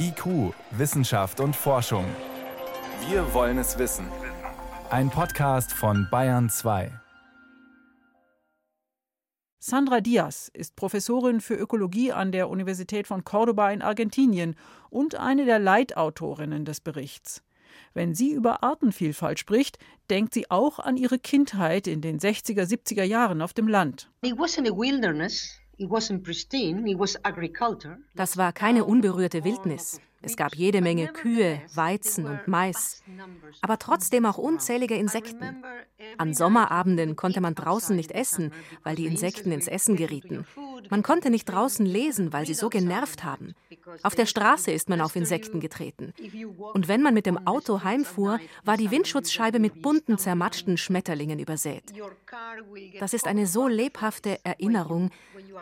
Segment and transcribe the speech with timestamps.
[0.00, 2.04] IQ, Wissenschaft und Forschung.
[3.08, 4.06] Wir wollen es wissen.
[4.90, 6.90] Ein Podcast von Bayern 2.
[9.58, 14.54] Sandra Diaz ist Professorin für Ökologie an der Universität von Córdoba in Argentinien
[14.88, 17.42] und eine der Leitautorinnen des Berichts.
[17.92, 19.78] Wenn sie über Artenvielfalt spricht,
[20.08, 24.10] denkt sie auch an ihre Kindheit in den 60er, 70er Jahren auf dem Land.
[28.14, 30.00] Das war keine unberührte Wildnis.
[30.20, 33.04] Es gab jede Menge Kühe, Weizen und Mais,
[33.60, 35.62] aber trotzdem auch unzählige Insekten.
[36.16, 40.44] An Sommerabenden konnte man draußen nicht essen, weil die Insekten ins Essen gerieten.
[40.90, 43.54] Man konnte nicht draußen lesen, weil sie so genervt haben.
[44.02, 46.12] Auf der Straße ist man auf Insekten getreten.
[46.74, 51.92] Und wenn man mit dem Auto heimfuhr, war die Windschutzscheibe mit bunten, zermatschten Schmetterlingen übersät.
[53.00, 55.10] Das ist eine so lebhafte Erinnerung,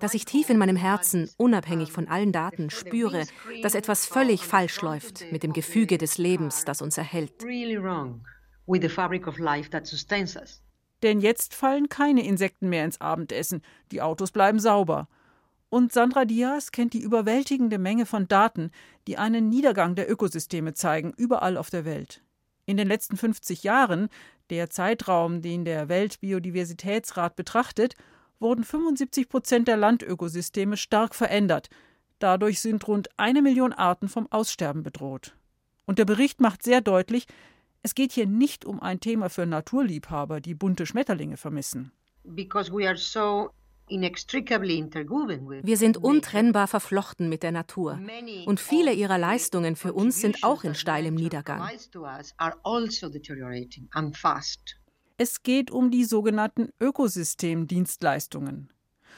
[0.00, 3.24] dass ich tief in meinem Herzen, unabhängig von allen Daten, spüre,
[3.62, 7.32] dass etwas völlig falsch läuft mit dem Gefüge des Lebens, das uns erhält.
[11.02, 15.08] Denn jetzt fallen keine Insekten mehr ins Abendessen, die Autos bleiben sauber.
[15.70, 18.70] Und Sandra Diaz kennt die überwältigende Menge von Daten,
[19.06, 22.22] die einen Niedergang der Ökosysteme zeigen, überall auf der Welt.
[22.64, 24.08] In den letzten 50 Jahren,
[24.50, 27.94] der Zeitraum, den der Weltbiodiversitätsrat betrachtet,
[28.40, 31.68] wurden 75 Prozent der Landökosysteme stark verändert.
[32.18, 35.34] Dadurch sind rund eine Million Arten vom Aussterben bedroht.
[35.86, 37.26] Und der Bericht macht sehr deutlich,
[37.82, 41.92] es geht hier nicht um ein Thema für Naturliebhaber, die bunte Schmetterlinge vermissen.
[43.90, 48.00] Wir sind untrennbar verflochten mit der Natur.
[48.46, 51.60] Und viele ihrer Leistungen für uns sind auch in steilem Niedergang.
[51.60, 52.06] Also
[55.20, 58.72] es geht um die sogenannten Ökosystemdienstleistungen.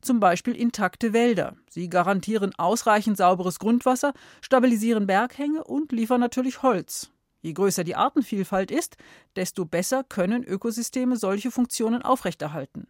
[0.00, 1.56] Zum Beispiel intakte Wälder.
[1.70, 7.10] Sie garantieren ausreichend sauberes Grundwasser, stabilisieren Berghänge und liefern natürlich Holz.
[7.42, 8.96] Je größer die Artenvielfalt ist,
[9.36, 12.88] desto besser können Ökosysteme solche Funktionen aufrechterhalten.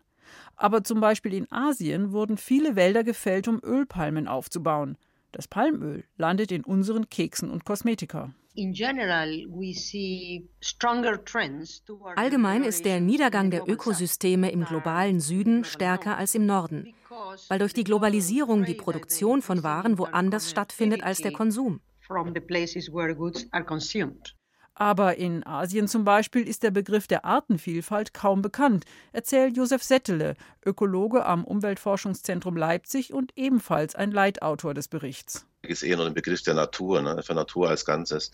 [0.57, 4.97] Aber zum Beispiel in Asien wurden viele Wälder gefällt, um Ölpalmen aufzubauen.
[5.33, 8.33] Das Palmöl landet in unseren Keksen und Kosmetika.
[12.17, 16.95] Allgemein ist der Niedergang der Ökosysteme im globalen Süden stärker als im Norden,
[17.49, 21.81] weil durch die Globalisierung die Produktion von Waren woanders stattfindet als der Konsum.
[24.75, 30.35] Aber in Asien zum Beispiel ist der Begriff der Artenvielfalt kaum bekannt, erzählt Josef Settele,
[30.67, 35.47] Ökologe am Umweltforschungszentrum Leipzig und ebenfalls ein Leitautor des Berichts.
[35.63, 38.33] Es ist eher nur ein Begriff der Natur, ne, für Natur als Ganzes.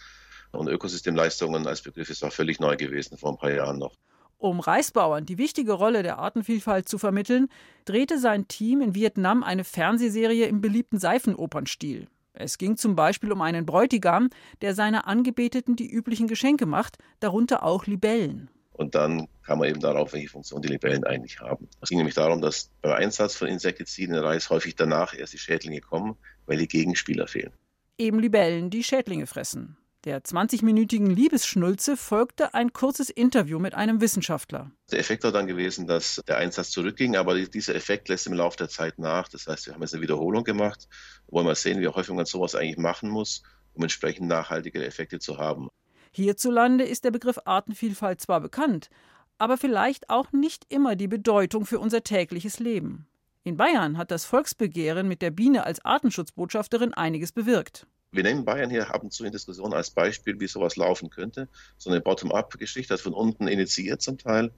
[0.52, 3.94] Und Ökosystemleistungen als Begriff ist auch völlig neu gewesen, vor ein paar Jahren noch.
[4.38, 7.48] Um Reisbauern die wichtige Rolle der Artenvielfalt zu vermitteln,
[7.84, 12.08] drehte sein Team in Vietnam eine Fernsehserie im beliebten Seifenopernstil.
[12.40, 14.30] Es ging zum Beispiel um einen Bräutigam,
[14.62, 18.50] der seiner Angebeteten die üblichen Geschenke macht, darunter auch Libellen.
[18.72, 21.68] Und dann kam man eben darauf, welche Funktion die Libellen eigentlich haben.
[21.82, 25.38] Es ging nämlich darum, dass beim Einsatz von Insektiziden in Reis häufig danach erst die
[25.38, 27.52] Schädlinge kommen, weil die Gegenspieler fehlen.
[27.98, 29.76] Eben Libellen, die Schädlinge fressen.
[30.04, 34.70] Der 20-minütigen Liebesschnulze folgte ein kurzes Interview mit einem Wissenschaftler.
[34.90, 38.56] Der Effekt war dann gewesen, dass der Einsatz zurückging, aber dieser Effekt lässt im Laufe
[38.56, 39.28] der Zeit nach.
[39.28, 40.88] Das heißt, wir haben jetzt eine Wiederholung gemacht,
[41.28, 43.42] wollen mal sehen, wie häufig man sowas eigentlich machen muss,
[43.74, 45.68] um entsprechend nachhaltige Effekte zu haben.
[46.12, 48.88] Hierzulande ist der Begriff Artenvielfalt zwar bekannt,
[49.36, 53.06] aber vielleicht auch nicht immer die Bedeutung für unser tägliches Leben.
[53.44, 57.86] In Bayern hat das Volksbegehren mit der Biene als Artenschutzbotschafterin einiges bewirkt.
[58.12, 61.48] Wir nehmen Bayern hier ab und zu in Diskussion als Beispiel, wie sowas laufen könnte.
[61.78, 64.50] So eine Bottom-up-Geschichte, also von unten initiiert zum Teil,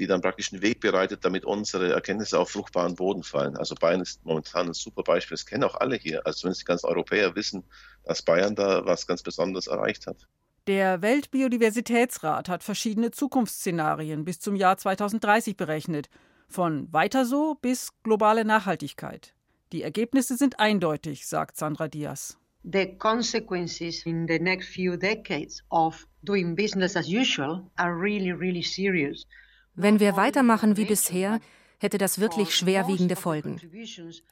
[0.00, 3.56] die dann praktisch einen Weg bereitet, damit unsere Erkenntnisse auf fruchtbaren Boden fallen.
[3.56, 5.36] Also Bayern ist momentan ein super Beispiel.
[5.36, 6.26] Das kennen auch alle hier.
[6.26, 7.62] Also zumindest die ganzen Europäer wissen,
[8.02, 10.26] dass Bayern da was ganz Besonderes erreicht hat.
[10.66, 16.08] Der Weltbiodiversitätsrat hat verschiedene Zukunftsszenarien bis zum Jahr 2030 berechnet.
[16.48, 19.32] Von weiter so bis globale Nachhaltigkeit.
[19.72, 22.36] Die Ergebnisse sind eindeutig, sagt Sandra Diaz
[22.70, 28.62] the consequences in the next few decades of doing business as usual are really, really
[28.62, 29.26] serious.
[29.74, 31.40] Wenn wir weitermachen wie bisher,
[31.78, 33.60] hätte das wirklich schwerwiegende Folgen.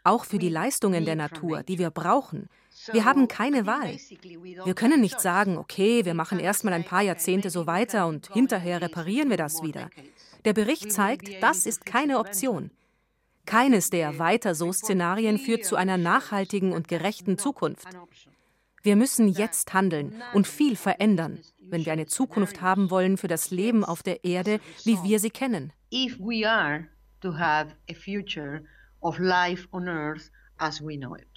[0.03, 2.49] Auch für die Leistungen der Natur, die wir brauchen.
[2.91, 3.99] Wir haben keine Wahl.
[4.65, 8.81] Wir können nicht sagen, okay, wir machen erstmal ein paar Jahrzehnte so weiter und hinterher
[8.81, 9.91] reparieren wir das wieder.
[10.45, 12.71] Der Bericht zeigt, das ist keine Option.
[13.47, 17.87] Keines der weiter so Szenarien führt zu einer nachhaltigen und gerechten Zukunft.
[18.83, 23.51] Wir müssen jetzt handeln und viel verändern, wenn wir eine Zukunft haben wollen für das
[23.51, 25.73] Leben auf der Erde, wie wir sie kennen.
[27.21, 28.65] To have a future
[29.01, 31.34] of life on earth as we know it.